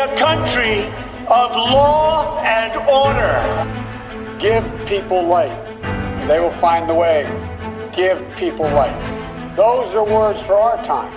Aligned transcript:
a 0.00 0.16
country 0.16 0.80
of 1.28 1.54
law 1.54 2.40
and 2.40 2.74
order. 2.88 4.38
Give 4.38 4.64
people 4.86 5.22
light. 5.22 5.54
They 6.26 6.40
will 6.40 6.50
find 6.50 6.88
the 6.88 6.94
way. 6.94 7.24
Give 7.92 8.18
people 8.36 8.64
light. 8.64 8.96
Those 9.56 9.94
are 9.94 10.04
words 10.04 10.40
for 10.40 10.54
our 10.54 10.82
time. 10.82 11.12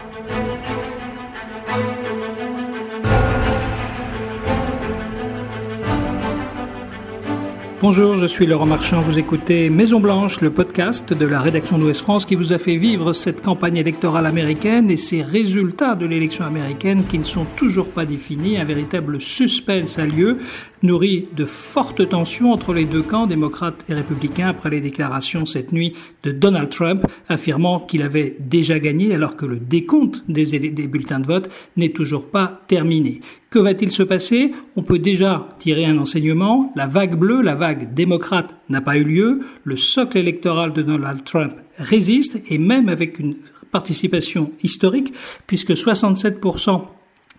Bonjour, 7.83 8.15
je 8.15 8.27
suis 8.27 8.45
Laurent 8.45 8.65
Marchand. 8.65 9.01
Vous 9.01 9.19
écoutez 9.19 9.69
Maison 9.69 9.99
Blanche, 9.99 10.39
le 10.39 10.51
podcast 10.51 11.11
de 11.11 11.25
la 11.25 11.41
rédaction 11.41 11.77
d'Ouest 11.77 11.99
France 11.99 12.25
qui 12.25 12.35
vous 12.35 12.53
a 12.53 12.57
fait 12.57 12.77
vivre 12.77 13.11
cette 13.11 13.41
campagne 13.41 13.75
électorale 13.75 14.25
américaine 14.25 14.89
et 14.89 14.95
ses 14.95 15.21
résultats 15.21 15.95
de 15.95 16.05
l'élection 16.05 16.45
américaine 16.45 17.03
qui 17.05 17.19
ne 17.19 17.25
sont 17.25 17.45
toujours 17.57 17.89
pas 17.89 18.05
définis. 18.05 18.57
Un 18.57 18.63
véritable 18.63 19.19
suspense 19.19 19.99
a 19.99 20.05
lieu, 20.05 20.37
nourri 20.81 21.27
de 21.35 21.43
fortes 21.43 22.07
tensions 22.07 22.53
entre 22.53 22.73
les 22.73 22.85
deux 22.85 23.01
camps, 23.01 23.27
démocrates 23.27 23.83
et 23.89 23.93
républicains, 23.93 24.47
après 24.47 24.69
les 24.69 24.79
déclarations 24.79 25.45
cette 25.45 25.73
nuit 25.73 25.91
de 26.23 26.31
Donald 26.31 26.69
Trump 26.69 27.05
affirmant 27.27 27.81
qu'il 27.81 28.03
avait 28.03 28.37
déjà 28.39 28.79
gagné 28.79 29.13
alors 29.13 29.35
que 29.35 29.45
le 29.45 29.57
décompte 29.57 30.23
des, 30.29 30.57
des 30.57 30.87
bulletins 30.87 31.19
de 31.19 31.27
vote 31.27 31.49
n'est 31.75 31.89
toujours 31.89 32.27
pas 32.27 32.61
terminé. 32.67 33.19
Que 33.49 33.59
va-t-il 33.59 33.91
se 33.91 34.01
passer? 34.01 34.51
On 34.75 34.81
peut 34.81 34.97
déjà 34.97 35.45
tirer 35.59 35.85
un 35.85 35.99
enseignement. 35.99 36.73
La 36.75 36.87
vague 36.87 37.15
bleue, 37.15 37.43
la 37.43 37.53
vague 37.53 37.72
démocrate 37.73 38.55
n'a 38.69 38.81
pas 38.81 38.97
eu 38.97 39.03
lieu. 39.03 39.41
Le 39.63 39.77
socle 39.77 40.17
électoral 40.17 40.73
de 40.73 40.81
Donald 40.81 41.23
Trump 41.23 41.53
résiste 41.77 42.41
et 42.49 42.57
même 42.57 42.89
avec 42.89 43.19
une 43.19 43.35
participation 43.71 44.51
historique 44.61 45.13
puisque 45.47 45.71
67% 45.71 46.83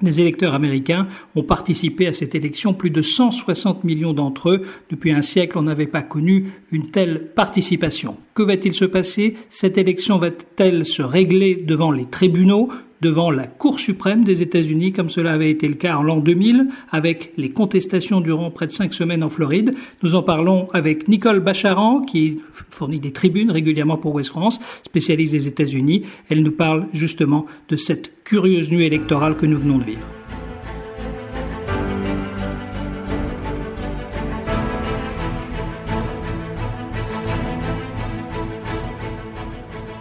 des 0.02 0.20
électeurs 0.20 0.54
américains 0.54 1.06
ont 1.36 1.42
participé 1.42 2.06
à 2.06 2.12
cette 2.12 2.34
élection, 2.34 2.74
plus 2.74 2.90
de 2.90 3.02
160 3.02 3.84
millions 3.84 4.12
d'entre 4.12 4.50
eux. 4.50 4.62
Depuis 4.90 5.12
un 5.12 5.22
siècle, 5.22 5.56
on 5.56 5.62
n'avait 5.62 5.86
pas 5.86 6.02
connu 6.02 6.44
une 6.72 6.90
telle 6.90 7.28
participation. 7.32 8.16
Que 8.34 8.42
va-t-il 8.42 8.74
se 8.74 8.84
passer? 8.84 9.34
Cette 9.50 9.78
élection 9.78 10.18
va-t-elle 10.18 10.84
se 10.84 11.02
régler 11.02 11.56
devant 11.56 11.92
les 11.92 12.06
tribunaux? 12.06 12.70
Devant 13.04 13.30
la 13.30 13.46
Cour 13.46 13.80
suprême 13.80 14.24
des 14.24 14.40
États-Unis, 14.40 14.92
comme 14.92 15.10
cela 15.10 15.32
avait 15.32 15.50
été 15.50 15.68
le 15.68 15.74
cas 15.74 15.96
en 15.96 16.02
l'an 16.02 16.20
2000, 16.20 16.68
avec 16.90 17.34
les 17.36 17.50
contestations 17.50 18.22
durant 18.22 18.50
près 18.50 18.66
de 18.66 18.72
cinq 18.72 18.94
semaines 18.94 19.22
en 19.22 19.28
Floride. 19.28 19.74
Nous 20.02 20.14
en 20.14 20.22
parlons 20.22 20.68
avec 20.72 21.06
Nicole 21.06 21.40
Bacharan, 21.40 22.00
qui 22.00 22.38
fournit 22.70 23.00
des 23.00 23.12
tribunes 23.12 23.50
régulièrement 23.50 23.98
pour 23.98 24.14
West 24.14 24.30
France, 24.30 24.58
spécialiste 24.86 25.34
des 25.34 25.48
États-Unis. 25.48 26.00
Elle 26.30 26.42
nous 26.42 26.52
parle 26.52 26.86
justement 26.94 27.44
de 27.68 27.76
cette 27.76 28.24
curieuse 28.24 28.72
nuit 28.72 28.86
électorale 28.86 29.36
que 29.36 29.44
nous 29.44 29.58
venons 29.58 29.76
de 29.76 29.84
vivre. 29.84 30.06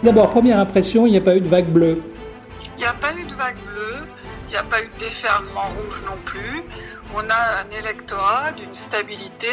D'abord, 0.02 0.30
première 0.30 0.58
impression, 0.58 1.06
il 1.06 1.10
n'y 1.10 1.18
a 1.18 1.20
pas 1.20 1.36
eu 1.36 1.40
de 1.42 1.48
vague 1.48 1.70
bleue. 1.70 1.98
De 3.34 3.38
vague 3.38 3.56
bleue, 3.64 4.06
il 4.46 4.50
n'y 4.50 4.56
a 4.56 4.62
pas 4.62 4.82
eu 4.82 4.88
de 4.88 5.04
déferlement 5.04 5.68
rouge 5.68 6.02
non 6.04 6.18
plus. 6.24 6.62
On 7.14 7.20
a 7.20 7.62
un 7.62 7.70
électorat 7.78 8.52
d'une 8.52 8.72
stabilité 8.72 9.48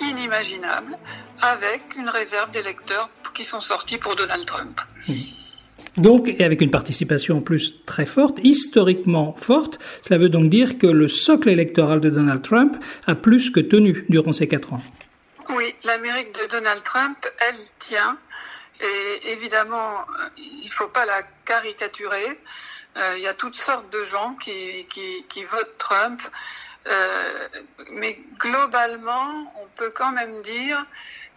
inimaginable 0.00 0.96
avec 1.40 1.96
une 1.96 2.08
réserve 2.08 2.50
d'électeurs 2.50 3.10
qui 3.34 3.44
sont 3.44 3.60
sortis 3.60 3.98
pour 3.98 4.16
Donald 4.16 4.44
Trump. 4.46 4.80
Mmh. 5.08 5.12
Donc, 5.96 6.28
et 6.28 6.44
avec 6.44 6.60
une 6.60 6.70
participation 6.70 7.38
en 7.38 7.40
plus 7.40 7.84
très 7.84 8.06
forte, 8.06 8.38
historiquement 8.44 9.34
forte, 9.36 9.78
cela 10.02 10.18
veut 10.18 10.28
donc 10.28 10.48
dire 10.48 10.78
que 10.78 10.86
le 10.86 11.08
socle 11.08 11.48
électoral 11.48 12.00
de 12.00 12.10
Donald 12.10 12.42
Trump 12.42 12.76
a 13.06 13.16
plus 13.16 13.50
que 13.50 13.60
tenu 13.60 14.04
durant 14.08 14.32
ces 14.32 14.46
quatre 14.46 14.74
ans. 14.74 14.82
Oui, 15.56 15.74
l'Amérique 15.84 16.34
de 16.34 16.48
Donald 16.50 16.82
Trump, 16.84 17.16
elle 17.48 17.56
tient. 17.78 18.18
Et 18.80 19.32
évidemment, 19.32 20.06
il 20.36 20.64
ne 20.64 20.70
faut 20.70 20.88
pas 20.88 21.04
la 21.04 21.22
caricaturer. 21.44 22.40
Euh, 22.96 23.14
il 23.16 23.22
y 23.22 23.26
a 23.26 23.34
toutes 23.34 23.56
sortes 23.56 23.90
de 23.90 24.02
gens 24.02 24.34
qui, 24.34 24.86
qui, 24.86 25.24
qui 25.28 25.44
votent 25.44 25.78
Trump. 25.78 26.20
Euh, 26.86 27.48
mais 27.90 28.20
globalement, 28.38 29.52
on 29.62 29.66
peut 29.74 29.90
quand 29.90 30.12
même 30.12 30.40
dire 30.42 30.80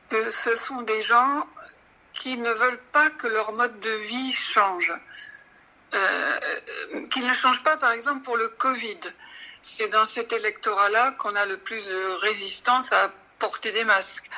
que 0.10 0.30
ce 0.30 0.56
sont 0.56 0.82
des 0.84 1.02
gens 1.02 1.48
qui 2.14 2.38
ne 2.38 2.52
veulent 2.52 2.84
pas 2.92 3.10
que 3.10 3.28
leur 3.28 3.54
mode 3.54 3.80
de 3.80 3.90
vie 3.90 4.32
change. 4.32 4.94
Euh, 5.94 6.40
qu'ils 7.10 7.26
ne 7.26 7.34
changent 7.34 7.64
pas, 7.64 7.78
par 7.78 7.92
exemple, 7.92 8.22
pour 8.22 8.38
le 8.38 8.50
Covid. 8.50 9.00
C'est 9.62 9.88
dans 9.88 10.06
cet 10.06 10.32
électorat-là 10.32 11.12
qu'on 11.12 11.36
a 11.36 11.46
le 11.46 11.58
plus 11.58 11.88
de 11.88 12.18
résistance 12.22 12.94
à 12.94 13.12
porter 13.40 13.72
des 13.72 13.86
masques. 13.86 14.30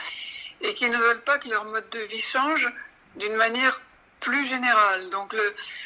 Et 0.62 0.74
qui 0.74 0.90
ne 0.90 0.98
veulent 0.98 1.24
pas 1.24 1.38
que 1.38 1.50
leur 1.50 1.66
mode 1.66 1.90
de 1.90 2.00
vie 2.00 2.22
change 2.22 2.72
d'une 3.16 3.36
manière 3.36 3.82
plus 4.24 4.46
générale. 4.46 5.10
Donc 5.10 5.36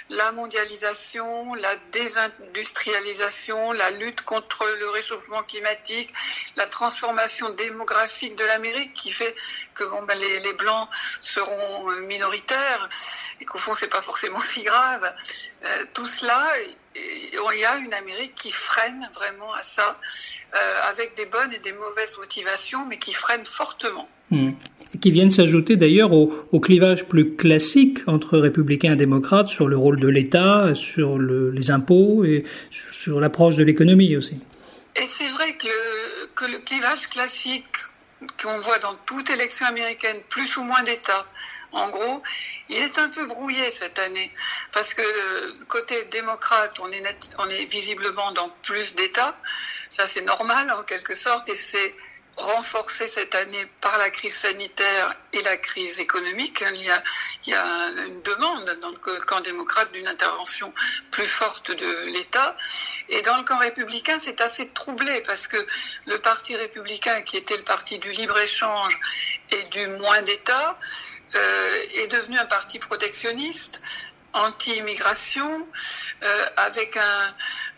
la 0.09 0.31
mondialisation, 0.31 1.55
la 1.55 1.75
désindustrialisation, 1.91 3.71
la 3.71 3.89
lutte 3.91 4.21
contre 4.21 4.63
le 4.79 4.89
réchauffement 4.89 5.41
climatique, 5.41 6.13
la 6.55 6.67
transformation 6.67 7.49
démographique 7.49 8.35
de 8.35 8.45
l'Amérique 8.45 8.93
qui 8.93 9.11
fait 9.11 9.35
que 9.73 9.83
ben, 10.05 10.17
les, 10.19 10.39
les, 10.41 10.53
blancs 10.53 10.87
seront 11.19 11.91
minoritaires 12.01 12.89
et 13.41 13.45
qu'au 13.45 13.57
fond 13.57 13.73
c'est 13.73 13.89
pas 13.89 14.03
forcément 14.03 14.39
si 14.51 14.61
grave. 14.61 15.11
Euh, 15.65 15.85
tout 15.95 16.05
cela, 16.05 16.45
il 17.53 17.59
y 17.59 17.65
a 17.65 17.77
une 17.77 17.93
Amérique 17.93 18.35
qui 18.35 18.51
freine 18.51 19.09
vraiment 19.13 19.53
à 19.53 19.63
ça, 19.63 19.99
euh, 20.53 20.57
avec 20.91 21.15
des 21.15 21.25
bonnes 21.25 21.53
et 21.53 21.59
des 21.59 21.73
mauvaises 21.73 22.17
motivations, 22.17 22.85
mais 22.85 22.97
qui 22.97 23.13
freine 23.13 23.45
fortement. 23.45 24.09
Mmh 24.31 24.51
qui 25.01 25.11
viennent 25.11 25.29
s'ajouter 25.29 25.75
d'ailleurs 25.75 26.13
au, 26.13 26.33
au, 26.51 26.59
clivage 26.59 27.05
plus 27.05 27.35
classique 27.35 27.99
entre 28.07 28.39
républicains 28.39 28.93
et 28.93 28.95
démocrates 28.95 29.49
sur 29.49 29.67
le 29.67 29.77
rôle 29.77 29.99
de 29.99 30.07
l'État, 30.07 30.73
sur 30.75 31.17
le, 31.17 31.51
les 31.51 31.71
impôts 31.71 32.23
et 32.23 32.45
sur 32.71 33.19
l'approche 33.19 33.57
de 33.57 33.63
l'économie 33.63 34.15
aussi. 34.15 34.39
Et 34.95 35.05
c'est 35.05 35.29
vrai 35.29 35.53
que 35.57 35.67
le, 35.67 36.27
que 36.33 36.45
le 36.45 36.59
clivage 36.59 37.09
classique 37.09 37.65
qu'on 38.41 38.59
voit 38.59 38.79
dans 38.79 38.95
toute 39.05 39.29
élection 39.29 39.65
américaine, 39.67 40.17
plus 40.29 40.57
ou 40.57 40.63
moins 40.63 40.81
d'État, 40.83 41.25
en 41.71 41.89
gros, 41.89 42.23
il 42.69 42.77
est 42.77 42.97
un 42.97 43.09
peu 43.09 43.25
brouillé 43.25 43.69
cette 43.71 43.99
année. 43.99 44.31
Parce 44.71 44.93
que 44.93 45.63
côté 45.63 46.03
démocrate, 46.05 46.79
on 46.79 46.91
est, 46.91 47.03
on 47.37 47.49
est 47.49 47.65
visiblement 47.65 48.31
dans 48.31 48.49
plus 48.63 48.95
d'États. 48.95 49.37
Ça, 49.89 50.07
c'est 50.07 50.21
normal 50.21 50.71
en 50.71 50.83
quelque 50.83 51.15
sorte. 51.15 51.49
Et 51.49 51.55
c'est 51.55 51.95
renforcé 52.37 53.07
cette 53.07 53.33
année 53.33 53.65
par 53.81 53.97
la 53.97 54.11
crise 54.11 54.35
sanitaire 54.35 55.15
et 55.33 55.41
la 55.41 55.57
crise 55.57 55.99
économique. 55.99 56.63
Il 56.75 56.83
y 56.83 56.89
a, 56.89 57.03
il 57.45 57.51
y 57.51 57.55
a 57.55 57.89
une 58.05 58.21
demande 58.21 58.77
dans 58.79 58.91
le 58.91 59.19
camp 59.25 59.41
démocrate 59.41 59.91
d'une 59.91 60.07
intervention 60.07 60.71
plus 61.09 61.25
forte 61.25 61.71
de 61.71 62.05
l'État. 62.05 62.55
Et 63.09 63.21
dans 63.23 63.37
le 63.37 63.43
camp 63.43 63.57
républicain, 63.57 64.19
c'est 64.19 64.39
assez 64.41 64.69
troublé 64.69 65.21
parce 65.21 65.47
que 65.47 65.57
le 66.05 66.19
parti 66.19 66.55
républicain, 66.55 67.21
qui 67.21 67.37
était 67.37 67.57
le 67.57 67.63
parti 67.63 67.97
du 67.97 68.11
libre-échange 68.11 68.99
et 69.51 69.63
du 69.63 69.87
moins 69.87 70.21
d'État, 70.21 70.77
euh, 70.79 71.06
est 71.33 72.07
devenu 72.07 72.37
un 72.37 72.45
parti 72.45 72.79
protectionniste 72.79 73.81
anti-immigration, 74.33 75.67
euh, 76.23 76.45
avec 76.57 76.97
un, 76.97 77.35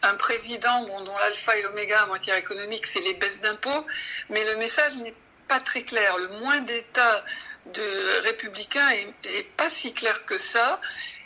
un 0.09 0.15
président 0.15 0.83
dont 0.85 1.17
l'alpha 1.17 1.57
et 1.57 1.61
l'oméga 1.61 2.05
en 2.05 2.09
matière 2.09 2.35
économique, 2.35 2.85
c'est 2.85 3.01
les 3.01 3.13
baisses 3.13 3.39
d'impôts, 3.41 3.85
mais 4.29 4.43
le 4.45 4.57
message 4.57 4.97
n'est 4.97 5.15
pas 5.47 5.59
très 5.59 5.83
clair. 5.83 6.17
Le 6.17 6.27
moins 6.39 6.59
d'État 6.59 7.25
de 7.73 8.21
républicains 8.23 8.89
est, 8.89 9.13
est, 9.25 9.43
pas 9.55 9.69
si 9.69 9.93
clair 9.93 10.25
que 10.25 10.37
ça, 10.37 10.77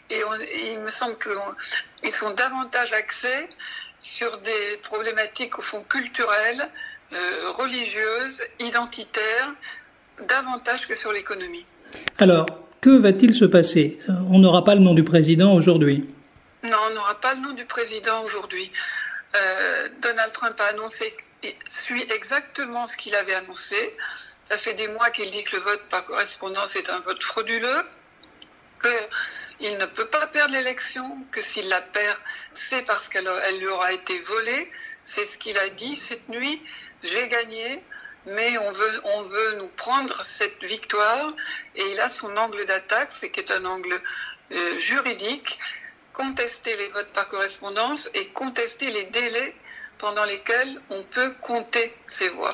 et 0.09 0.21
il 0.65 0.79
me 0.79 0.89
semble 0.89 1.17
qu'ils 1.17 2.11
sont 2.11 2.31
davantage 2.31 2.93
axés 2.93 3.49
sur 4.01 4.37
des 4.39 4.77
problématiques 4.83 5.57
au 5.57 5.61
fond 5.61 5.83
culturelles, 5.83 6.69
euh, 7.13 7.51
religieuses, 7.51 8.45
identitaires, 8.59 9.53
davantage 10.27 10.87
que 10.87 10.95
sur 10.95 11.11
l'économie. 11.11 11.65
Alors, 12.17 12.45
que 12.81 12.89
va-t-il 12.89 13.33
se 13.33 13.45
passer? 13.45 13.99
On 14.29 14.39
n'aura 14.39 14.63
pas 14.63 14.75
le 14.75 14.81
nom 14.81 14.93
du 14.93 15.03
président 15.03 15.53
aujourd'hui. 15.53 16.05
Non, 16.63 16.77
on 16.89 16.93
n'aura 16.95 17.19
pas 17.19 17.33
le 17.33 17.41
nom 17.41 17.53
du 17.53 17.65
président 17.65 18.21
aujourd'hui. 18.23 18.71
Euh, 19.35 19.89
Donald 20.01 20.31
Trump 20.31 20.59
a 20.59 20.73
annoncé, 20.73 21.15
suit 21.69 22.05
exactement 22.13 22.87
ce 22.87 22.97
qu'il 22.97 23.15
avait 23.15 23.35
annoncé. 23.35 23.93
Ça 24.43 24.57
fait 24.57 24.73
des 24.73 24.87
mois 24.87 25.09
qu'il 25.09 25.31
dit 25.31 25.43
que 25.43 25.55
le 25.55 25.61
vote 25.61 25.81
par 25.89 26.05
correspondance 26.05 26.75
est 26.75 26.89
un 26.89 26.99
vote 26.99 27.21
frauduleux, 27.23 27.83
qu'il 28.81 29.77
ne 29.77 29.85
peut 29.85 30.05
pas 30.05 30.27
perdre 30.27 30.53
l'élection, 30.53 31.17
que 31.31 31.41
s'il 31.41 31.67
la 31.69 31.81
perd, 31.81 32.17
c'est 32.51 32.83
parce 32.83 33.09
qu'elle 33.09 33.27
lui 33.59 33.67
aura 33.67 33.91
été 33.93 34.19
volée. 34.19 34.69
C'est 35.03 35.25
ce 35.25 35.37
qu'il 35.37 35.57
a 35.57 35.69
dit 35.69 35.95
cette 35.95 36.27
nuit. 36.29 36.61
J'ai 37.01 37.27
gagné 37.27 37.83
mais 38.25 38.57
on 38.57 38.71
veut, 38.71 39.01
on 39.03 39.23
veut 39.23 39.53
nous 39.59 39.67
prendre 39.69 40.23
cette 40.23 40.63
victoire 40.63 41.33
et 41.75 41.83
il 41.91 41.99
a 41.99 42.07
son 42.07 42.35
angle 42.37 42.63
d'attaque, 42.65 43.11
c'est 43.11 43.29
qui 43.29 43.39
est 43.39 43.51
un 43.51 43.65
angle 43.65 43.99
euh, 44.51 44.77
juridique, 44.77 45.59
contester 46.13 46.75
les 46.77 46.89
votes 46.89 47.11
par 47.13 47.27
correspondance 47.27 48.09
et 48.13 48.27
contester 48.29 48.91
les 48.91 49.03
délais 49.03 49.55
pendant 49.97 50.25
lesquelles 50.25 50.81
on 50.89 51.01
peut 51.03 51.33
compter 51.41 51.95
ces 52.05 52.29
voix. 52.29 52.53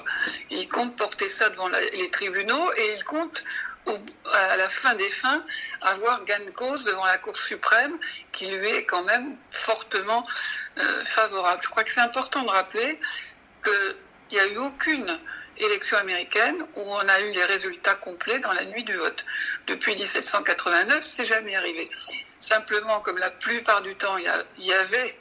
Il 0.50 0.68
compte 0.70 0.96
porter 0.96 1.28
ça 1.28 1.50
devant 1.50 1.68
les 1.68 2.10
tribunaux 2.12 2.74
et 2.78 2.94
il 2.94 3.04
compte 3.04 3.44
à 4.52 4.58
la 4.58 4.70
fin 4.70 4.94
des 4.96 5.10
fins, 5.10 5.44
avoir 5.82 6.24
gain 6.26 6.40
de 6.46 6.52
cause 6.52 6.86
devant 6.86 7.06
la 7.06 7.18
Cour 7.18 7.36
suprême 7.38 7.98
qui 8.32 8.48
lui 8.48 8.68
est 8.68 8.86
quand 8.86 9.04
même 9.04 9.36
fortement 9.52 10.24
euh, 10.78 11.06
favorable. 11.06 11.62
Je 11.64 11.70
crois 11.70 11.84
que 11.84 11.92
c'est 11.92 12.02
important 12.02 12.44
de 12.44 12.50
rappeler 12.50 13.00
qu'il 13.64 13.96
n'y 14.32 14.40
a 14.40 14.48
eu 14.48 14.58
aucune 14.58 15.20
élection 15.60 15.98
américaine 15.98 16.56
où 16.76 16.82
on 16.82 17.08
a 17.08 17.20
eu 17.22 17.32
les 17.32 17.44
résultats 17.44 17.96
complets 17.96 18.40
dans 18.40 18.54
la 18.54 18.66
nuit 18.66 18.84
du 18.84 18.94
vote. 18.94 19.26
Depuis 19.68 19.96
1789, 19.96 21.04
c'est 21.04 21.26
jamais 21.26 21.56
arrivé. 21.56 21.90
Simplement, 22.40 23.00
comme 23.02 23.18
la 23.18 23.30
plupart 23.30 23.82
du 23.82 23.96
temps, 23.96 24.18
il 24.18 24.66
y, 24.66 24.74
avait 24.74 25.18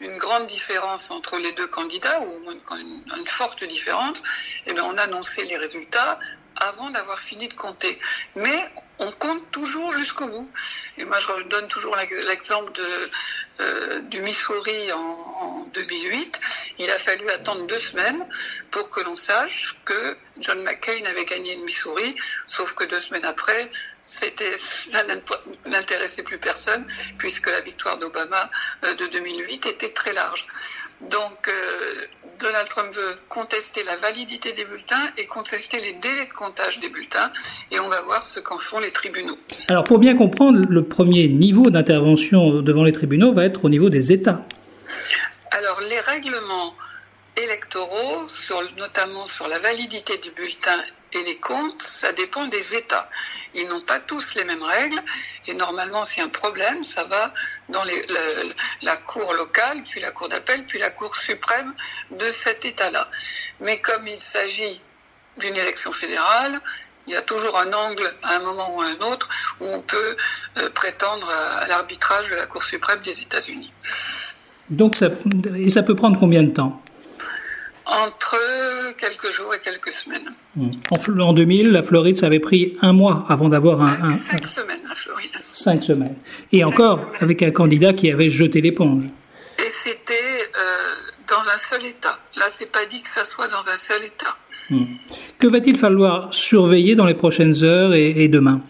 une 0.00 0.16
grande 0.16 0.46
différence 0.46 1.10
entre 1.10 1.38
les 1.38 1.52
deux 1.52 1.68
candidats, 1.68 2.20
ou 2.20 2.50
une, 2.50 3.02
une 3.16 3.26
forte 3.26 3.64
différence, 3.64 4.22
eh 4.66 4.72
bien 4.72 4.84
on 4.84 4.98
annonçait 4.98 5.44
les 5.44 5.56
résultats 5.56 6.18
avant 6.56 6.90
d'avoir 6.90 7.18
fini 7.18 7.48
de 7.48 7.54
compter. 7.54 7.98
Mais 8.34 8.70
on 8.98 9.10
compte 9.12 9.50
toujours 9.50 9.92
jusqu'au 9.92 10.26
bout. 10.26 10.50
Et 10.98 11.04
moi, 11.04 11.18
je 11.20 11.42
donne 11.48 11.68
toujours 11.68 11.96
l'exemple 11.96 12.72
de, 12.72 13.10
euh, 13.60 14.00
du 14.00 14.20
Missouri 14.22 14.92
en, 14.92 14.98
en, 14.98 15.66
2008. 15.72 16.40
Il 16.78 16.90
a 16.90 16.98
fallu 16.98 17.28
attendre 17.30 17.66
deux 17.66 17.78
semaines 17.78 18.26
pour 18.70 18.90
que 18.90 19.00
l'on 19.00 19.16
sache 19.16 19.76
que 19.84 20.16
John 20.38 20.62
McCain 20.62 21.04
avait 21.06 21.24
gagné 21.24 21.56
le 21.56 21.62
Missouri, 21.62 22.14
sauf 22.46 22.74
que 22.74 22.84
deux 22.84 23.00
semaines 23.00 23.24
après, 23.24 23.70
c'était, 24.02 24.56
ça 24.58 25.02
n'intéressait 25.64 26.22
plus 26.22 26.38
personne, 26.38 26.86
puisque 27.18 27.50
la 27.50 27.60
victoire 27.60 27.98
d'Obama 27.98 28.50
euh, 28.84 28.94
de 28.94 29.06
2008 29.06 29.66
était 29.66 29.92
très 29.92 30.12
large. 30.12 30.46
Donc, 31.00 31.48
euh, 31.48 32.06
Donald 32.38 32.68
Trump 32.68 32.92
veut 32.92 33.16
contester 33.28 33.82
la 33.84 33.96
validité 33.96 34.52
des 34.52 34.64
bulletins 34.64 35.10
et 35.18 35.26
contester 35.26 35.80
les 35.80 35.92
délais 35.92 36.26
de 36.28 36.32
comptage 36.32 36.80
des 36.80 36.88
bulletins, 36.88 37.30
et 37.70 37.80
on 37.80 37.88
va 37.88 38.00
voir 38.02 38.22
ce 38.22 38.40
qu'en 38.40 38.58
font 38.58 38.78
les 38.78 38.90
tribunaux. 38.90 39.36
Alors, 39.68 39.84
pour 39.84 39.98
bien 39.98 40.16
comprendre, 40.16 40.64
le 40.68 40.84
premier 40.84 41.28
niveau 41.28 41.70
d'intervention 41.70 42.62
devant 42.62 42.84
les 42.84 42.92
tribunaux 42.92 43.32
va 43.32 43.44
être 43.44 43.64
au 43.64 43.68
niveau 43.68 43.90
des 43.90 44.12
États. 44.12 44.44
Alors, 45.50 45.80
les 45.88 46.00
règlements 46.00 46.74
électoraux, 47.36 48.26
sur, 48.28 48.62
notamment 48.78 49.26
sur 49.26 49.46
la 49.48 49.58
validité 49.58 50.18
du 50.18 50.30
bulletin 50.30 50.78
et 51.12 51.22
les 51.22 51.38
comptes, 51.38 51.82
ça 51.82 52.12
dépend 52.12 52.46
des 52.46 52.74
États. 52.74 53.08
Ils 53.54 53.66
n'ont 53.68 53.80
pas 53.80 54.00
tous 54.00 54.34
les 54.34 54.44
mêmes 54.44 54.62
règles 54.62 55.00
et 55.46 55.54
normalement, 55.54 56.04
s'il 56.04 56.18
y 56.18 56.22
a 56.22 56.26
un 56.26 56.30
problème, 56.30 56.84
ça 56.84 57.04
va 57.04 57.32
dans 57.68 57.84
la 58.82 58.96
Cour 58.96 59.32
locale, 59.34 59.82
puis 59.82 60.00
la 60.00 60.10
Cour 60.10 60.28
d'appel, 60.28 60.64
puis 60.66 60.78
la 60.78 60.90
Cour 60.90 61.14
suprême 61.14 61.74
de 62.10 62.28
cet 62.28 62.64
État-là. 62.64 63.08
Mais 63.60 63.80
comme 63.80 64.06
il 64.06 64.20
s'agit 64.20 64.80
d'une 65.38 65.56
élection 65.56 65.92
fédérale, 65.92 66.60
il 67.06 67.12
y 67.12 67.16
a 67.16 67.22
toujours 67.22 67.56
un 67.58 67.72
angle 67.72 68.12
à 68.22 68.36
un 68.36 68.40
moment 68.40 68.76
ou 68.76 68.82
à 68.82 68.86
un 68.86 69.12
autre 69.12 69.28
où 69.60 69.66
on 69.66 69.80
peut 69.80 70.16
euh, 70.58 70.70
prétendre 70.70 71.30
à 71.30 71.66
l'arbitrage 71.68 72.30
de 72.30 72.34
la 72.34 72.46
Cour 72.46 72.62
suprême 72.62 73.00
des 73.00 73.22
États-Unis. 73.22 73.72
Donc 74.68 74.96
et 75.54 75.70
ça 75.70 75.82
peut 75.82 75.94
prendre 75.94 76.18
combien 76.18 76.42
de 76.42 76.50
temps? 76.50 76.82
Entre 77.86 78.36
quelques 78.98 79.30
jours 79.30 79.54
et 79.54 79.60
quelques 79.60 79.92
semaines. 79.92 80.32
Hmm. 80.56 80.70
En, 80.90 81.32
2000, 81.32 81.70
la 81.70 81.82
Floride, 81.82 82.16
ça 82.16 82.26
avait 82.26 82.40
pris 82.40 82.76
un 82.82 82.92
mois 82.92 83.24
avant 83.28 83.48
d'avoir 83.48 83.80
un, 83.80 84.10
Cinq 84.10 84.44
semaines, 84.46 84.80
la 84.88 84.94
Floride. 84.94 85.30
Cinq 85.52 85.82
semaines. 85.82 86.16
Et 86.52 86.64
encore, 86.64 87.06
avec 87.20 87.42
un 87.42 87.50
candidat 87.50 87.92
qui 87.92 88.10
avait 88.10 88.28
jeté 88.28 88.60
l'éponge. 88.60 89.04
Et 89.58 89.68
c'était 89.68 90.14
euh, 90.14 90.94
dans 91.28 91.40
un 91.40 91.58
seul 91.58 91.84
État. 91.86 92.18
Là, 92.36 92.46
c'est 92.48 92.70
pas 92.70 92.84
dit 92.86 93.02
que 93.02 93.08
ça 93.08 93.24
soit 93.24 93.48
dans 93.48 93.68
un 93.68 93.76
seul 93.76 94.04
État. 94.04 94.36
Hmm. 94.68 94.84
Que 95.38 95.46
va-t-il 95.46 95.78
falloir 95.78 96.34
surveiller 96.34 96.96
dans 96.96 97.06
les 97.06 97.14
prochaines 97.14 97.62
heures 97.62 97.94
et, 97.94 98.26
demain? 98.28 98.62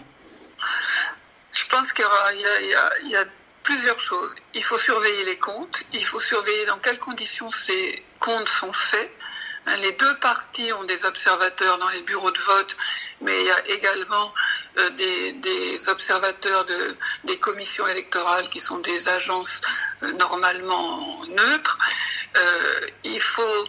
Je 1.52 1.64
pense 1.70 1.90
qu'il 1.94 2.04
y, 2.04 3.10
y, 3.10 3.16
a 3.16 3.24
plusieurs 3.66 3.98
choses. 3.98 4.30
Il 4.54 4.62
faut 4.62 4.78
surveiller 4.78 5.24
les 5.24 5.38
comptes, 5.38 5.82
il 5.92 6.04
faut 6.04 6.20
surveiller 6.20 6.64
dans 6.66 6.78
quelles 6.78 7.00
conditions 7.00 7.50
ces 7.50 8.04
comptes 8.20 8.48
sont 8.48 8.72
faits. 8.72 9.12
Hein, 9.66 9.76
les 9.78 9.90
deux 9.92 10.16
parties 10.20 10.72
ont 10.72 10.84
des 10.84 11.04
observateurs 11.04 11.76
dans 11.78 11.88
les 11.88 12.02
bureaux 12.02 12.30
de 12.30 12.38
vote, 12.38 12.76
mais 13.20 13.36
il 13.40 13.46
y 13.46 13.50
a 13.50 13.68
également 13.68 14.32
euh, 14.78 14.90
des, 14.90 15.88
observateurs 15.88 16.64
de, 16.64 16.96
des 17.24 17.38
commissions 17.38 17.86
électorales 17.88 18.48
qui 18.50 18.60
sont 18.60 18.78
des 18.78 19.08
agences 19.08 19.60
euh, 20.04 20.12
normalement 20.12 21.24
neutres. 21.26 21.78
Euh, 22.36 22.80
il 23.02 23.20
faut 23.20 23.64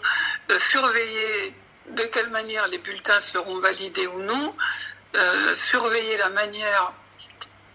surveiller 0.60 1.56
de 1.90 2.04
quelle 2.04 2.30
manière 2.30 2.68
les 2.68 2.78
bulletins 2.78 3.20
seront 3.20 3.60
validés 3.60 4.08
ou 4.08 4.20
non, 4.22 4.56
surveiller 5.56 6.18
la 6.18 6.30
manière 6.30 6.94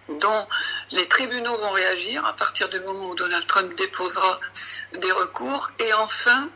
dont 0.09 0.47
les 0.91 1.07
tribunaux 1.07 1.57
vont 1.59 1.71
réagir 1.71 2.25
à 2.27 2.35
partir 2.35 2.69
du 2.69 2.81
moment 2.81 3.11
où 3.11 3.15
Donald 3.15 3.47
Trump 3.47 3.73
déposera 3.77 4.39
des 4.95 5.13
recours, 5.13 5.71
et 5.79 5.93
enfin 5.95 6.51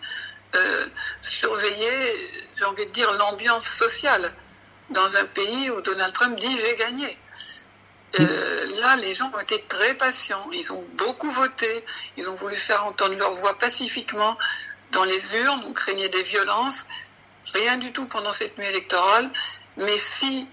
euh, 0.54 0.86
surveiller, 1.20 2.44
j'ai 2.56 2.64
envie 2.64 2.86
de 2.86 2.92
dire, 2.92 3.12
l'ambiance 3.12 3.66
sociale 3.66 4.32
dans 4.90 5.16
un 5.16 5.24
pays 5.24 5.70
où 5.70 5.80
Donald 5.80 6.12
Trump 6.12 6.38
dit 6.38 6.60
j'ai 6.60 6.76
gagné. 6.76 7.18
Euh, 8.20 8.80
là, 8.80 8.96
les 8.96 9.12
gens 9.12 9.30
ont 9.34 9.40
été 9.40 9.62
très 9.68 9.94
patients. 9.94 10.46
Ils 10.52 10.72
ont 10.72 10.84
beaucoup 10.96 11.30
voté. 11.30 11.84
Ils 12.16 12.28
ont 12.30 12.34
voulu 12.34 12.56
faire 12.56 12.86
entendre 12.86 13.16
leur 13.16 13.32
voix 13.32 13.58
pacifiquement 13.58 14.38
dans 14.92 15.04
les 15.04 15.36
urnes. 15.36 15.62
On 15.66 15.72
craignait 15.72 16.08
des 16.08 16.22
violences. 16.22 16.86
Rien 17.52 17.76
du 17.76 17.92
tout 17.92 18.06
pendant 18.06 18.32
cette 18.32 18.56
nuit 18.56 18.66
électorale. 18.66 19.30
Mais 19.76 19.96
si 19.96 20.48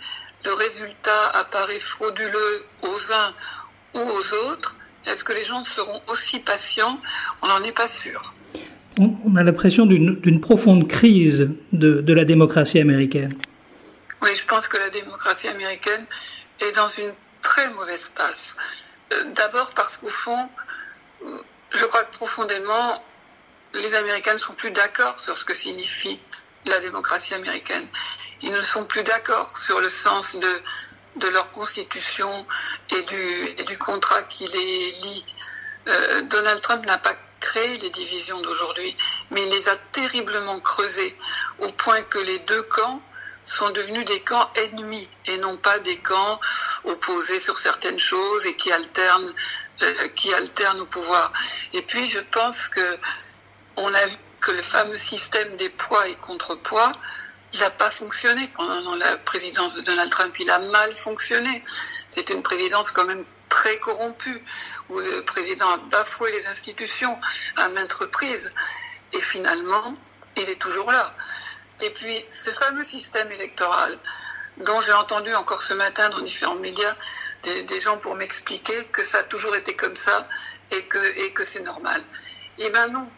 le 0.46 0.54
résultat 0.54 1.30
apparaît 1.34 1.80
frauduleux 1.80 2.66
aux 2.82 3.14
uns 3.14 3.34
ou 3.94 4.00
aux 4.00 4.34
autres, 4.50 4.76
est-ce 5.06 5.24
que 5.24 5.34
les 5.34 5.44
gens 5.44 5.64
seront 5.64 6.02
aussi 6.08 6.40
patients? 6.40 7.00
On 7.42 7.48
n'en 7.48 7.64
est 7.64 7.76
pas 7.76 7.88
sûr. 7.88 8.34
On 9.00 9.36
a 9.36 9.44
l'impression 9.44 9.86
d'une 9.86 10.40
profonde 10.40 10.88
crise 10.88 11.50
de, 11.72 12.14
la 12.14 12.26
démocratie 12.26 12.80
américaine. 12.80 13.34
Oui, 14.22 14.30
je 14.36 14.46
pense 14.46 14.68
que 14.68 14.78
la 14.78 14.90
démocratie 14.90 15.48
américaine 15.48 16.06
est 16.60 16.72
dans 16.74 16.88
une 16.88 17.12
très 17.42 17.70
mauvaise 17.72 18.10
passe. 18.16 18.56
Euh, 19.12 19.26
d'abord 19.36 19.74
parce 19.74 19.98
qu'au 19.98 20.10
fond, 20.10 20.48
je 21.72 21.86
crois 21.86 22.04
que 22.04 22.16
profondément, 22.16 23.04
les 23.74 23.96
Américains 23.96 24.34
ne 24.34 24.38
sont 24.38 24.54
plus 24.54 24.72
d'accord 24.72 25.20
sur 25.20 25.36
ce 25.36 25.44
que 25.44 25.54
signifie 25.54 26.20
la 26.66 26.80
démocratie 26.80 27.34
américaine. 27.34 27.88
Ils 28.42 28.52
ne 28.52 28.62
sont 28.62 28.86
plus 28.86 29.04
d'accord 29.04 29.58
sur 29.58 29.80
le 29.80 29.90
sens 29.90 30.36
de, 30.36 30.62
de 31.18 31.28
leur 31.28 31.52
constitution 31.52 32.46
et 32.96 33.02
du, 33.04 33.64
du 33.66 33.78
contrat 33.78 34.24
qui 34.24 34.46
les 34.46 34.92
lie. 34.92 35.26
Euh, 35.88 36.22
Donald 36.24 36.62
Trump 36.62 36.86
n'a 36.86 36.98
pas 36.98 37.16
créé 37.40 37.78
les 37.78 37.90
divisions 37.90 38.42
d'aujourd'hui, 38.42 38.96
mais 39.32 39.46
il 39.46 39.52
les 39.52 39.70
a 39.70 39.76
terriblement 39.92 40.60
creusées 40.62 41.16
au 41.60 41.68
point 41.68 42.02
que 42.04 42.20
les 42.20 42.40
deux 42.40 42.64
camps 42.64 43.02
sont 43.46 43.70
devenus 43.72 44.06
des 44.06 44.22
camps 44.22 44.50
ennemis 44.56 45.10
et 45.26 45.38
non 45.38 45.58
pas 45.58 45.80
des 45.80 45.98
camps 45.98 46.40
opposés 46.86 47.42
sur 47.42 47.60
certaines 47.60 48.00
choses 48.00 48.46
et 48.46 48.56
qui 48.56 48.72
alternent, 48.72 49.34
euh, 49.82 50.08
qui 50.16 50.34
alternent 50.34 50.80
au 50.80 50.86
pouvoir. 50.86 51.34
Et 51.74 51.82
puis 51.82 52.06
je 52.06 52.20
pense 52.20 52.70
que 52.70 52.98
on 53.76 53.94
a 53.94 54.06
que 54.44 54.52
le 54.52 54.62
fameux 54.62 54.98
système 54.98 55.56
des 55.56 55.70
poids 55.70 56.06
et 56.10 56.16
contrepoids, 56.16 56.92
il 57.54 57.60
n'a 57.62 57.70
pas 57.70 57.90
fonctionné 57.90 58.52
pendant 58.56 58.96
la 58.96 59.18
présidence 59.18 59.76
de 59.76 59.82
Donald 59.82 60.12
Trump. 60.12 60.36
Il 60.40 60.50
a 60.50 60.60
mal 60.60 60.94
fonctionné. 60.94 61.62
C'était 62.10 62.34
une 62.34 62.44
présidence 62.44 62.92
quand 62.92 63.06
même 63.06 63.24
très 63.48 63.78
corrompue, 63.78 64.44
où 64.90 65.00
le 65.00 65.24
président 65.24 65.70
a 65.70 65.78
bafoué 65.78 66.32
les 66.32 66.48
institutions 66.48 67.18
à 67.56 67.70
maintes 67.70 67.94
reprises. 67.94 68.52
Et 69.14 69.22
finalement, 69.22 69.96
il 70.36 70.50
est 70.50 70.60
toujours 70.60 70.92
là. 70.92 71.16
Et 71.82 71.92
puis, 71.92 72.24
ce 72.28 72.52
fameux 72.52 72.84
système 72.84 73.32
électoral, 73.32 73.98
dont 74.58 74.80
j'ai 74.82 74.94
entendu 74.94 75.34
encore 75.36 75.62
ce 75.62 75.74
matin 75.74 76.10
dans 76.10 76.22
différents 76.22 76.56
médias 76.56 76.96
des, 77.44 77.80
gens 77.80 77.98
pour 77.98 78.16
m'expliquer 78.16 78.86
que 78.92 79.02
ça 79.02 79.20
a 79.20 79.24
toujours 79.24 79.56
été 79.56 79.76
comme 79.76 79.96
ça 79.96 80.28
et 80.72 80.84
que, 80.86 81.26
et 81.26 81.32
que 81.34 81.44
c'est 81.44 81.64
normal. 81.64 82.04
Eh 82.60 82.70
bien 82.70 82.88
non, 82.90 83.10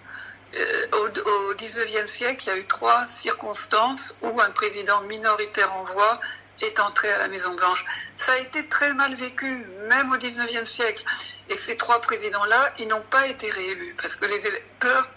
au, 0.93 1.07
au 1.07 1.53
19e 1.53 2.07
siècle, 2.07 2.43
il 2.45 2.47
y 2.47 2.51
a 2.51 2.57
eu 2.57 2.65
trois 2.65 3.05
circonstances 3.05 4.17
où 4.21 4.39
un 4.39 4.49
président 4.51 5.01
minoritaire 5.01 5.73
en 5.73 5.83
voix 5.83 6.19
est 6.61 6.79
entré 6.79 7.11
à 7.11 7.17
la 7.17 7.27
Maison-Blanche. 7.27 7.85
Ça 8.13 8.33
a 8.33 8.37
été 8.37 8.67
très 8.67 8.93
mal 8.93 9.13
vécu, 9.15 9.65
même 9.89 10.11
au 10.11 10.17
19e 10.17 10.65
siècle. 10.65 11.03
Et 11.49 11.55
ces 11.55 11.77
trois 11.77 11.99
présidents-là, 12.01 12.73
ils 12.79 12.87
n'ont 12.87 13.03
pas 13.09 13.27
été 13.27 13.49
réélus 13.49 13.95
parce 14.01 14.15
que 14.15 14.25
les 14.25 14.47
électeurs, 14.47 15.09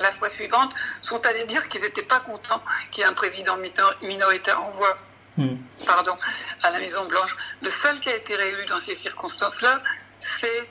la 0.00 0.10
fois 0.10 0.28
suivante, 0.28 0.74
sont 1.02 1.24
allés 1.26 1.44
dire 1.44 1.68
qu'ils 1.68 1.82
n'étaient 1.82 2.02
pas 2.02 2.20
contents 2.20 2.62
qu'il 2.90 3.02
y 3.02 3.06
ait 3.06 3.10
un 3.10 3.14
président 3.14 3.56
minoritaire 4.02 4.62
en 4.62 4.70
voix. 4.70 4.96
Hmm. 5.36 5.56
Pardon, 5.84 6.16
à 6.62 6.70
la 6.70 6.78
Maison 6.78 7.04
Blanche. 7.06 7.36
Le 7.62 7.68
seul 7.70 8.00
qui 8.00 8.08
a 8.08 8.16
été 8.16 8.34
réélu 8.34 8.64
dans 8.66 8.78
ces 8.78 8.94
circonstances-là, 8.94 9.82
c'est 10.18 10.68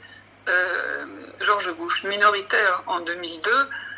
euh, 0.49 1.05
George 1.41 1.71
Bush, 1.75 2.03
minoritaire 2.03 2.83
en 2.87 2.99
2002, 2.99 3.51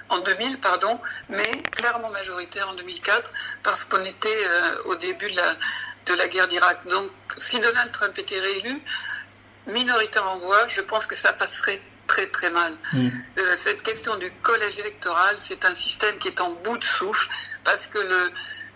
en 0.09 0.19
2000, 0.19 0.59
pardon, 0.59 0.99
mais 1.29 1.61
clairement 1.71 2.09
majoritaire 2.09 2.69
en 2.69 2.73
2004, 2.73 3.31
parce 3.63 3.83
qu'on 3.85 4.03
était 4.05 4.29
euh, 4.47 4.83
au 4.85 4.95
début 4.95 5.29
de 5.31 5.35
la, 5.35 5.55
de 6.05 6.13
la 6.13 6.27
guerre 6.27 6.47
d'Irak. 6.47 6.87
Donc, 6.87 7.11
si 7.35 7.59
Donald 7.59 7.91
Trump 7.91 8.17
était 8.17 8.39
réélu, 8.39 8.81
minoritaire 9.67 10.25
en 10.29 10.37
voix, 10.37 10.65
je 10.67 10.81
pense 10.81 11.05
que 11.05 11.15
ça 11.15 11.33
passerait 11.33 11.81
très 12.07 12.27
très 12.27 12.49
mal. 12.49 12.73
Mm. 12.93 13.07
Euh, 13.39 13.55
cette 13.55 13.83
question 13.83 14.15
du 14.15 14.31
collège 14.41 14.79
électoral, 14.79 15.35
c'est 15.37 15.65
un 15.65 15.73
système 15.73 16.17
qui 16.19 16.29
est 16.29 16.39
en 16.39 16.51
bout 16.51 16.77
de 16.77 16.83
souffle, 16.85 17.27
parce 17.65 17.87
que 17.87 17.97
le, 17.99 18.31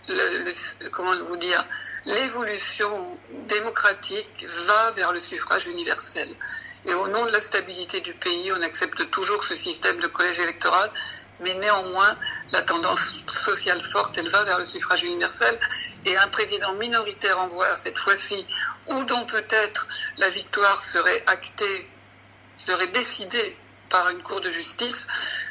le- 0.08 0.38
le- 0.44 0.88
comment 0.90 1.16
vous 1.16 1.36
dire, 1.38 1.64
l'évolution 2.04 3.18
démocratique 3.48 4.44
va 4.66 4.90
vers 4.90 5.12
le 5.12 5.18
suffrage 5.18 5.66
universel. 5.66 6.28
Et 6.88 6.94
au 6.94 7.08
nom 7.08 7.26
de 7.26 7.30
la 7.30 7.38
stabilité 7.38 8.00
du 8.00 8.12
pays, 8.14 8.50
on 8.58 8.62
accepte 8.62 9.08
toujours 9.10 9.42
ce 9.44 9.54
système 9.54 9.98
de 10.00 10.06
collège 10.08 10.40
électoral, 10.40 10.90
mais 11.44 11.54
néanmoins, 11.54 12.16
la 12.52 12.62
tendance 12.62 13.22
sociale 13.26 13.82
forte, 13.82 14.18
elle 14.18 14.28
va 14.28 14.44
vers 14.44 14.58
le 14.58 14.64
suffrage 14.64 15.04
universel. 15.04 15.58
Et 16.06 16.16
un 16.16 16.28
président 16.28 16.72
minoritaire 16.74 17.38
en 17.38 17.48
voix, 17.48 17.76
cette 17.76 17.98
fois-ci, 17.98 18.44
ou 18.88 19.04
dont 19.04 19.24
peut-être 19.26 19.88
la 20.18 20.28
victoire 20.28 20.78
serait 20.80 21.22
actée, 21.26 21.88
serait 22.56 22.88
décidée 22.88 23.56
par 23.88 24.08
une 24.10 24.22
cour 24.22 24.40
de 24.40 24.48
justice, 24.48 25.06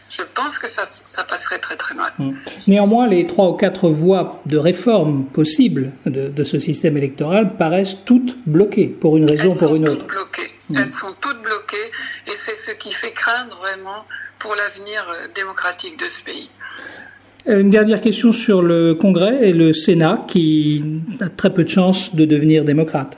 je 0.09 0.23
pense 0.33 0.57
que 0.57 0.67
ça, 0.67 0.83
ça 0.85 1.23
passerait 1.23 1.59
très 1.59 1.75
très 1.75 1.93
mal. 1.93 2.11
Néanmoins, 2.67 3.07
les 3.07 3.27
trois 3.27 3.50
ou 3.50 3.53
quatre 3.53 3.88
voies 3.89 4.41
de 4.47 4.57
réforme 4.57 5.25
possibles 5.27 5.91
de, 6.05 6.27
de 6.27 6.43
ce 6.43 6.59
système 6.59 6.97
électoral 6.97 7.55
paraissent 7.55 7.97
toutes 8.03 8.35
bloquées, 8.45 8.88
pour 8.88 9.15
une 9.17 9.29
raison 9.29 9.53
ou 9.53 9.57
pour 9.57 9.75
une 9.75 9.88
autre. 9.88 10.05
bloquées. 10.05 10.51
Elles 10.77 10.87
sont 10.87 11.13
toutes 11.19 11.41
bloquées 11.41 11.91
et 12.27 12.31
c'est 12.35 12.55
ce 12.55 12.71
qui 12.71 12.91
fait 12.91 13.11
craindre 13.11 13.57
vraiment 13.57 14.05
pour 14.39 14.55
l'avenir 14.55 15.07
euh, 15.09 15.27
démocratique 15.33 15.99
de 15.99 16.05
ce 16.05 16.23
pays. 16.23 16.49
Euh, 17.47 17.61
Une 17.61 17.69
dernière 17.69 18.01
question 18.01 18.31
sur 18.31 18.61
le 18.61 18.93
Congrès 18.93 19.49
et 19.49 19.53
le 19.53 19.73
Sénat, 19.73 20.25
qui 20.27 20.83
a 21.19 21.29
très 21.29 21.53
peu 21.53 21.63
de 21.63 21.69
chances 21.69 22.15
de 22.15 22.25
devenir 22.25 22.63
démocrate. 22.63 23.17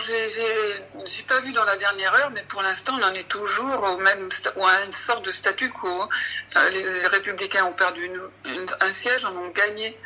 Alors 0.00 1.04
j'ai 1.04 1.22
pas 1.24 1.40
vu 1.40 1.52
dans 1.52 1.64
la 1.64 1.76
dernière 1.76 2.14
heure, 2.14 2.30
mais 2.34 2.42
pour 2.48 2.62
l'instant 2.62 2.94
on 2.98 3.04
en 3.04 3.12
est 3.12 3.28
toujours 3.28 3.82
au 3.82 3.98
même 3.98 4.28
ou 4.56 4.64
à 4.64 4.84
une 4.84 4.90
sorte 4.90 5.26
de 5.26 5.30
statu 5.30 5.68
quo. 5.68 5.88
Euh, 5.88 6.70
les, 6.70 7.06
républicains 7.06 7.64
ont 7.66 7.72
perdu 7.72 8.08
un 8.80 8.92
siège, 8.92 9.24
en 9.24 9.32
ont 9.32 9.50
gagné 9.54 9.96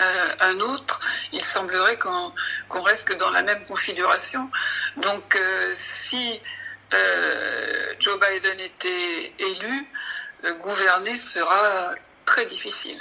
euh, 0.00 0.04
un 0.50 0.58
autre. 0.60 0.98
Il 1.32 1.42
semblerait 1.42 1.96
qu'on 1.98 2.32
qu'on 2.68 2.80
reste 2.80 3.16
dans 3.18 3.30
la 3.30 3.42
même 3.42 3.62
configuration. 3.68 4.50
Donc 4.96 5.36
euh, 5.36 5.72
si 5.74 6.40
Joe 8.00 8.18
Biden 8.20 8.58
était 8.60 9.32
élu, 9.38 9.86
gouverner 10.62 11.16
sera 11.16 11.94
très 12.24 12.46
difficile. 12.46 12.98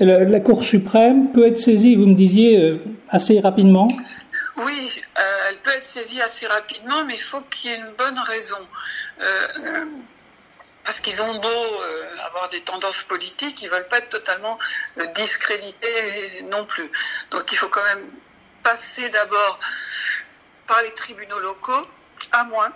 Le- 0.00 0.24
la 0.24 0.40
Cour 0.40 0.64
suprême 0.64 1.32
peut 1.32 1.46
être 1.46 1.58
saisie, 1.58 1.94
vous 1.94 2.06
me 2.06 2.14
disiez, 2.14 2.80
assez 3.10 3.38
rapidement? 3.40 3.88
Oui, 4.56 5.02
euh, 5.18 5.46
elle 5.48 5.58
peut 5.58 5.70
être 5.70 5.82
saisie 5.82 6.20
assez 6.22 6.46
rapidement, 6.46 7.04
mais 7.04 7.14
il 7.14 7.22
faut 7.22 7.40
qu'il 7.42 7.70
y 7.70 7.74
ait 7.74 7.76
une 7.76 7.92
bonne 7.92 8.18
raison. 8.18 8.68
Euh, 9.20 9.48
euh, 9.58 9.84
parce 10.84 11.00
qu'ils 11.00 11.22
ont 11.22 11.34
beau 11.36 11.80
avoir 12.26 12.50
des 12.50 12.62
tendances 12.62 13.04
politiques, 13.04 13.62
ils 13.62 13.70
veulent 13.70 13.88
pas 13.88 13.98
être 13.98 14.10
totalement 14.10 14.58
discrédités 15.14 16.42
non 16.42 16.66
plus. 16.66 16.90
Donc 17.30 17.50
il 17.52 17.56
faut 17.56 17.70
quand 17.70 17.84
même 17.84 18.06
passer 18.62 19.08
d'abord 19.08 19.56
par 20.66 20.82
les 20.82 20.92
tribunaux 20.92 21.38
locaux, 21.38 21.86
à 22.32 22.44
moins, 22.44 22.70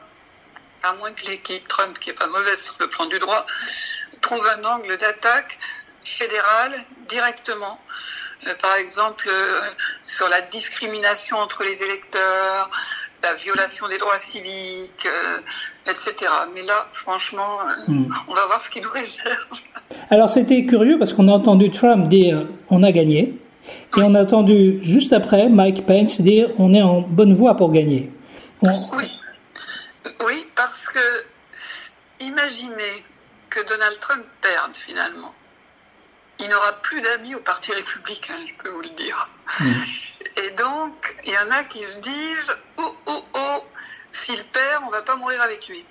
à 0.85 0.95
moins 0.95 1.13
que 1.13 1.27
l'équipe 1.27 1.69
Trump, 1.69 1.99
qui 1.99 2.09
est 2.09 2.15
pas 2.15 2.29
mauvaise 2.29 2.63
sur 2.63 2.77
le 2.81 2.89
plan 2.89 3.05
du 3.07 3.19
droit, 3.19 3.45
trouve 4.23 4.47
un 4.49 4.65
angle 4.65 4.97
d'attaque 4.97 5.59
fédéral 6.03 6.83
directement. 7.09 7.79
Euh, 8.47 8.55
par 8.63 8.77
exemple, 8.77 9.29
euh, 9.29 9.61
sur 10.03 10.29
la 10.29 10.41
discrimination 10.43 11.39
entre 11.39 11.65
les 11.65 11.83
électeurs, 11.83 12.71
la 13.23 13.35
violation 13.35 13.89
des 13.89 13.99
droits 13.99 14.17
civiques, 14.19 15.07
euh, 15.07 15.39
etc. 15.91 16.31
Mais 16.55 16.63
là, 16.63 16.87
franchement, 16.93 17.59
euh, 17.89 17.93
on 18.29 18.35
va 18.35 18.47
voir 18.47 18.61
ce 18.61 18.71
qu'il 18.71 18.83
nous 18.83 18.91
réserve. 18.91 19.61
Alors 20.11 20.31
c'était 20.31 20.65
curieux 20.67 20.99
parce 20.99 21.13
qu'on 21.13 21.27
a 21.29 21.33
entendu 21.33 21.71
Trump 21.71 22.09
dire 22.09 22.47
on 22.71 22.83
a 22.85 22.93
gagné, 22.93 23.39
et 23.97 24.03
on 24.03 24.15
a 24.15 24.23
entendu 24.23 24.79
juste 24.83 25.13
après 25.13 25.49
Mike 25.49 25.85
Pence 25.85 26.21
dire 26.21 26.51
on 26.59 26.73
est 26.75 26.83
en 26.83 27.01
bonne 27.01 27.35
voie 27.35 27.57
pour 27.57 27.73
gagner. 27.73 28.11
On- 28.63 28.69
Oui, 28.97 29.11
oui, 30.27 30.47
parce 30.55 30.87
que 30.87 30.99
imaginez 32.21 33.05
que 33.51 33.67
Donald 33.69 33.99
Trump 34.01 34.25
perde 34.41 34.75
finalement. 34.77 35.35
Il 36.41 36.49
n'aura 36.49 36.73
plus 36.83 37.01
d'amis 37.01 37.35
au 37.35 37.41
Parti 37.41 37.73
républicain, 37.73 38.35
je 38.47 38.55
peux 38.55 38.69
vous 38.69 38.83
le 38.83 38.91
dire. 38.91 39.29
Et 40.37 40.51
donc, 40.51 41.17
il 41.25 41.33
y 41.33 41.39
en 41.39 41.51
a 41.51 41.65
qui 41.65 41.83
se 41.83 41.97
disent 41.99 42.57
oh 42.77 42.97
oh 43.07 43.25
oh, 43.35 43.65
s'il 44.11 44.45
perd, 44.45 44.85
on 44.87 44.91
va 44.91 45.03
pas 45.03 45.17
mourir 45.17 45.43
avec 45.43 45.69
lui. 45.69 45.85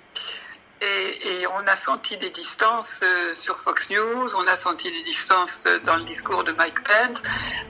Et, 0.80 1.28
et 1.40 1.46
on 1.48 1.66
a 1.66 1.74
senti 1.74 2.16
des 2.18 2.30
distances 2.30 3.00
euh, 3.02 3.34
sur 3.34 3.58
Fox 3.58 3.90
News, 3.90 4.36
on 4.36 4.46
a 4.46 4.54
senti 4.54 4.88
des 4.90 5.02
distances 5.02 5.64
euh, 5.66 5.80
dans 5.80 5.96
le 5.96 6.04
discours 6.04 6.44
de 6.44 6.52
Mike 6.52 6.84
Pence. 6.84 7.22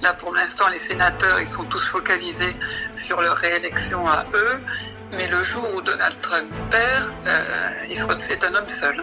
Là, 0.03 0.13
pour 0.13 0.35
l'instant, 0.35 0.69
les 0.69 0.79
sénateurs, 0.79 1.41
ils 1.41 1.49
sont 1.49 1.65
tous 1.65 1.89
focalisés 1.89 2.55
sur 2.93 3.23
leur 3.23 3.37
réélection 3.37 4.07
à 4.07 4.27
eux. 4.35 4.61
Mais 5.13 5.27
le 5.27 5.43
jour 5.43 5.67
où 5.75 5.81
Donald 5.81 6.21
Trump 6.21 6.53
perd, 6.71 7.15
euh, 7.27 8.17
c'est 8.19 8.45
un 8.45 8.55
homme 8.55 8.69
seul. 8.69 9.03